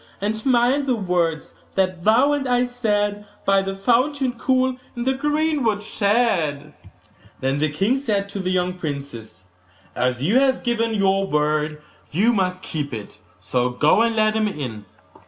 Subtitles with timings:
[0.19, 5.13] And mind the words that thou and I said By the fountain cool, in the
[5.13, 6.73] greenwood shade.'
[7.39, 9.43] Then the king said to the young princess,
[9.95, 14.47] 'As you have given your word you must keep it; so go and let him
[14.47, 14.85] in.